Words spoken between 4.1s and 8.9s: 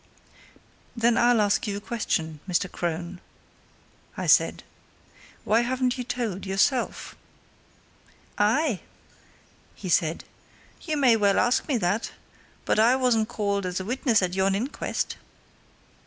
I said. "Why haven't you told, yourself?" "Aye!"